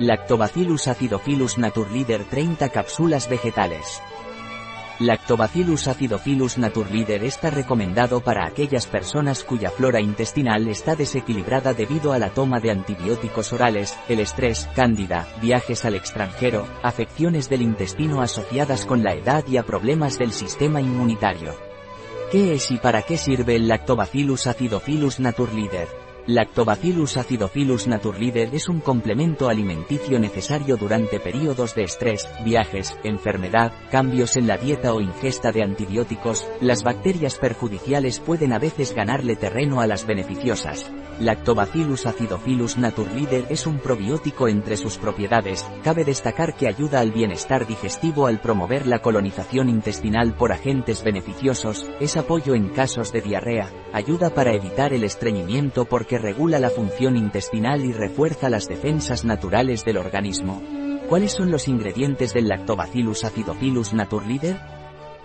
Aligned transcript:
Lactobacillus 0.00 0.88
acidophilus 0.88 1.56
naturleader 1.56 2.24
30 2.24 2.68
cápsulas 2.70 3.28
vegetales. 3.28 4.02
Lactobacillus 4.98 5.86
acidophilus 5.86 6.58
naturleader 6.58 7.22
está 7.22 7.50
recomendado 7.50 8.20
para 8.20 8.44
aquellas 8.44 8.88
personas 8.88 9.44
cuya 9.44 9.70
flora 9.70 10.00
intestinal 10.00 10.66
está 10.66 10.96
desequilibrada 10.96 11.74
debido 11.74 12.12
a 12.12 12.18
la 12.18 12.30
toma 12.30 12.58
de 12.58 12.72
antibióticos 12.72 13.52
orales, 13.52 13.96
el 14.08 14.18
estrés, 14.18 14.68
cándida, 14.74 15.28
viajes 15.40 15.84
al 15.84 15.94
extranjero, 15.94 16.66
afecciones 16.82 17.48
del 17.48 17.62
intestino 17.62 18.20
asociadas 18.20 18.86
con 18.86 19.04
la 19.04 19.14
edad 19.14 19.44
y 19.46 19.58
a 19.58 19.62
problemas 19.62 20.18
del 20.18 20.32
sistema 20.32 20.80
inmunitario. 20.80 21.54
¿Qué 22.32 22.54
es 22.54 22.72
y 22.72 22.78
para 22.78 23.02
qué 23.02 23.16
sirve 23.16 23.54
el 23.54 23.68
Lactobacillus 23.68 24.48
acidophilus 24.48 25.20
naturleader? 25.20 26.03
Lactobacillus 26.26 27.18
acidophilus 27.18 27.86
naturleader 27.86 28.54
es 28.54 28.70
un 28.70 28.80
complemento 28.80 29.50
alimenticio 29.50 30.18
necesario 30.18 30.78
durante 30.78 31.20
periodos 31.20 31.74
de 31.74 31.82
estrés, 31.82 32.26
viajes, 32.42 32.96
enfermedad, 33.04 33.72
cambios 33.90 34.38
en 34.38 34.46
la 34.46 34.56
dieta 34.56 34.94
o 34.94 35.02
ingesta 35.02 35.52
de 35.52 35.62
antibióticos, 35.62 36.48
las 36.62 36.82
bacterias 36.82 37.36
perjudiciales 37.36 38.20
pueden 38.20 38.54
a 38.54 38.58
veces 38.58 38.94
ganarle 38.94 39.36
terreno 39.36 39.82
a 39.82 39.86
las 39.86 40.06
beneficiosas. 40.06 40.90
Lactobacillus 41.20 42.06
acidophilus 42.06 42.76
naturleader 42.76 43.44
es 43.48 43.66
un 43.66 43.78
probiótico 43.78 44.48
entre 44.48 44.76
sus 44.76 44.96
propiedades, 44.96 45.64
cabe 45.84 46.04
destacar 46.04 46.56
que 46.56 46.66
ayuda 46.66 47.00
al 47.00 47.12
bienestar 47.12 47.66
digestivo 47.66 48.26
al 48.26 48.40
promover 48.40 48.86
la 48.86 49.00
colonización 49.00 49.68
intestinal 49.68 50.34
por 50.34 50.52
agentes 50.52 51.04
beneficiosos, 51.04 51.88
es 52.00 52.16
apoyo 52.16 52.54
en 52.54 52.70
casos 52.70 53.12
de 53.12 53.20
diarrea, 53.20 53.70
ayuda 53.92 54.30
para 54.30 54.54
evitar 54.54 54.92
el 54.92 55.04
estreñimiento 55.04 55.84
porque 55.84 56.13
regula 56.18 56.58
la 56.58 56.70
función 56.70 57.16
intestinal 57.16 57.84
y 57.84 57.92
refuerza 57.92 58.48
las 58.48 58.66
defensas 58.66 59.24
naturales 59.24 59.84
del 59.84 59.98
organismo. 59.98 60.62
¿Cuáles 61.08 61.32
son 61.32 61.50
los 61.50 61.68
ingredientes 61.68 62.32
del 62.32 62.48
Lactobacillus 62.48 63.24
acidophilus 63.24 63.92
naturleader? 63.92 64.56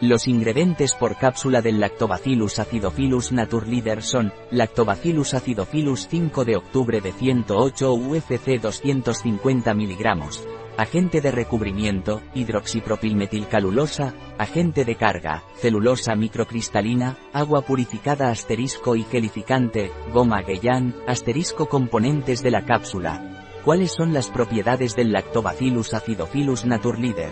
Los 0.00 0.28
ingredientes 0.28 0.94
por 0.94 1.16
cápsula 1.16 1.62
del 1.62 1.80
Lactobacillus 1.80 2.58
acidophilus 2.58 3.32
naturleader 3.32 4.02
son, 4.02 4.32
Lactobacillus 4.50 5.32
acidophilus 5.32 6.08
5 6.08 6.44
de 6.44 6.56
octubre 6.56 7.00
de 7.00 7.12
108 7.12 7.94
UFC 7.94 8.60
250 8.60 9.74
mg, 9.74 10.06
agente 10.76 11.20
de 11.20 11.30
recubrimiento, 11.30 12.22
hidroxipropilmetilcalulosa, 12.34 14.14
agente 14.38 14.84
de 14.84 14.96
carga, 14.96 15.42
celulosa 15.56 16.14
microcristalina, 16.14 17.16
agua 17.32 17.62
purificada 17.62 18.30
asterisco 18.30 18.94
y 18.94 19.04
gelificante, 19.04 19.90
goma 20.12 20.42
Gueyán, 20.42 20.94
asterisco 21.06 21.66
componentes 21.66 22.42
de 22.42 22.50
la 22.50 22.64
cápsula. 22.64 23.44
¿Cuáles 23.64 23.92
son 23.92 24.12
las 24.12 24.28
propiedades 24.28 24.94
del 24.94 25.12
Lactobacillus 25.12 25.94
acidophilus 25.94 26.66
naturleader? 26.66 27.30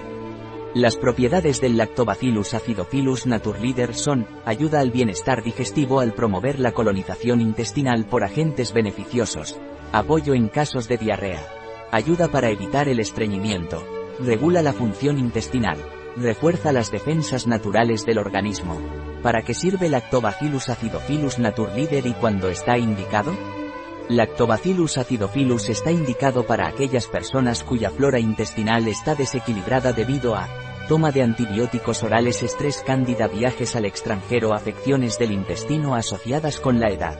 Las 0.74 0.96
propiedades 0.96 1.60
del 1.60 1.76
Lactobacillus 1.76 2.54
acidophilus 2.54 3.26
naturleader 3.26 3.94
son, 3.94 4.26
ayuda 4.44 4.80
al 4.80 4.90
bienestar 4.90 5.44
digestivo 5.44 6.00
al 6.00 6.14
promover 6.14 6.58
la 6.58 6.72
colonización 6.72 7.40
intestinal 7.40 8.06
por 8.06 8.24
agentes 8.24 8.72
beneficiosos, 8.72 9.60
apoyo 9.92 10.34
en 10.34 10.48
casos 10.48 10.88
de 10.88 10.96
diarrea, 10.96 11.63
ayuda 11.94 12.26
para 12.26 12.50
evitar 12.50 12.88
el 12.88 12.98
estreñimiento, 12.98 13.86
regula 14.18 14.62
la 14.62 14.72
función 14.72 15.16
intestinal, 15.16 15.78
refuerza 16.16 16.72
las 16.72 16.90
defensas 16.90 17.46
naturales 17.46 18.04
del 18.04 18.18
organismo. 18.18 18.80
¿Para 19.22 19.42
qué 19.42 19.54
sirve 19.54 19.88
Lactobacillus 19.88 20.70
acidophilus 20.70 21.38
naturleader 21.38 22.04
y 22.04 22.12
cuando 22.14 22.48
está 22.48 22.78
indicado? 22.78 23.32
Lactobacillus 24.08 24.98
acidophilus 24.98 25.68
está 25.68 25.92
indicado 25.92 26.44
para 26.44 26.66
aquellas 26.66 27.06
personas 27.06 27.62
cuya 27.62 27.90
flora 27.90 28.18
intestinal 28.18 28.88
está 28.88 29.14
desequilibrada 29.14 29.92
debido 29.92 30.34
a 30.34 30.48
Toma 30.88 31.12
de 31.12 31.22
antibióticos 31.22 32.02
orales, 32.02 32.42
estrés 32.42 32.82
cándida, 32.84 33.28
viajes 33.28 33.74
al 33.74 33.86
extranjero, 33.86 34.52
afecciones 34.52 35.18
del 35.18 35.30
intestino 35.30 35.94
asociadas 35.94 36.58
con 36.58 36.78
la 36.78 36.90
edad. 36.90 37.18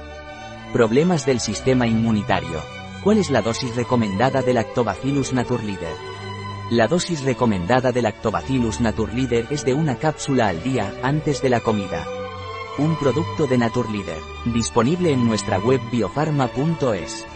Problemas 0.72 1.24
del 1.24 1.40
sistema 1.40 1.86
inmunitario. 1.86 2.73
¿Cuál 3.04 3.18
es 3.18 3.28
la 3.28 3.42
dosis 3.42 3.76
recomendada 3.76 4.40
del 4.40 4.54
Lactobacillus 4.54 5.34
naturleader? 5.34 5.94
La 6.70 6.88
dosis 6.88 7.22
recomendada 7.22 7.92
del 7.92 8.04
Lactobacillus 8.04 8.80
naturleader 8.80 9.46
es 9.50 9.62
de 9.66 9.74
una 9.74 9.96
cápsula 9.96 10.48
al 10.48 10.62
día, 10.62 10.90
antes 11.02 11.42
de 11.42 11.50
la 11.50 11.60
comida. 11.60 12.06
Un 12.78 12.96
producto 12.96 13.46
de 13.46 13.58
Naturleader, 13.58 14.20
disponible 14.46 15.12
en 15.12 15.26
nuestra 15.26 15.58
web 15.58 15.82
biofarma.es. 15.92 17.26